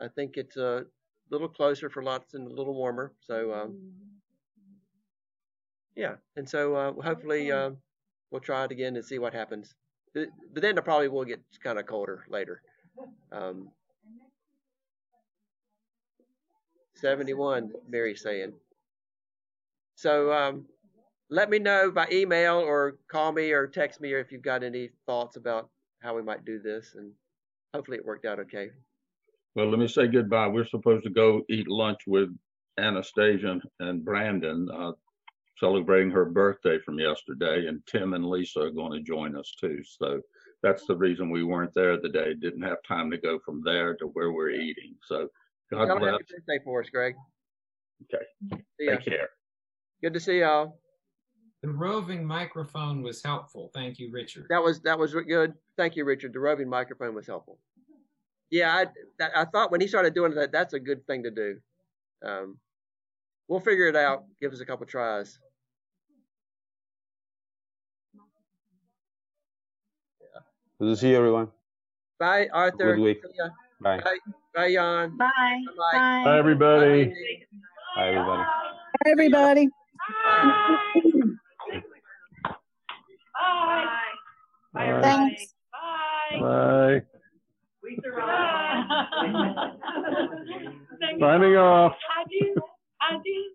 [0.00, 0.84] I think it's a
[1.30, 3.12] little closer for lots and a little warmer.
[3.20, 3.92] So um,
[5.96, 7.70] yeah, and so uh, hopefully uh,
[8.30, 9.74] we'll try it again and see what happens.
[10.14, 12.60] But but then it probably will get kind of colder later.
[13.32, 13.70] Um,
[16.96, 18.52] 71, Mary's saying.
[19.96, 20.66] So um,
[21.30, 24.62] let me know by email or call me or text me or if you've got
[24.62, 25.68] any thoughts about
[26.02, 27.12] how we might do this, and
[27.74, 28.70] hopefully it worked out okay.
[29.54, 30.48] Well, let me say goodbye.
[30.48, 32.30] We're supposed to go eat lunch with
[32.78, 34.92] Anastasia and Brandon, uh,
[35.58, 39.82] celebrating her birthday from yesterday, and Tim and Lisa are going to join us too.
[39.84, 40.20] So
[40.62, 42.34] that's the reason we weren't there today.
[42.34, 44.94] Didn't have time to go from there to where we're eating.
[45.06, 45.28] So
[45.70, 46.12] God Tell them bless.
[46.12, 47.14] happy birthday for us, Greg.
[48.14, 48.24] Okay.
[48.80, 48.96] See ya.
[48.96, 49.28] Take care.
[50.02, 50.81] Good to see y'all.
[51.62, 53.70] The roving microphone was helpful.
[53.72, 54.46] Thank you, Richard.
[54.50, 55.54] That was that was good.
[55.76, 56.32] Thank you, Richard.
[56.32, 57.58] The roving microphone was helpful.
[58.50, 58.86] Yeah, I
[59.18, 61.60] that- I thought when he started doing that, that's a good thing to do.
[62.22, 62.58] Um,
[63.46, 64.24] we'll figure it out.
[64.40, 65.38] Give us a couple tries.
[70.80, 71.48] Good to see you, everyone.
[72.18, 72.96] Bye, Arthur.
[72.96, 73.22] Good week.
[73.24, 73.38] See.
[73.80, 73.98] Bye.
[74.00, 74.16] Bye,
[74.54, 75.16] bye, Jan.
[75.16, 75.30] Bye.
[75.92, 76.22] Bye.
[76.24, 77.04] Bye, everybody.
[77.96, 78.42] Bye, everybody.
[78.42, 79.68] Bye, everybody.
[80.08, 81.12] Bye.
[83.42, 83.86] Bye.
[84.72, 84.92] Bye.
[84.92, 85.00] Bye.
[85.02, 85.54] Thanks.
[85.72, 86.40] Bye.
[86.40, 87.02] Bye.
[87.82, 88.88] We survived.
[91.20, 91.92] Signing off.
[92.24, 92.54] Adieu.
[93.10, 93.51] Adieu.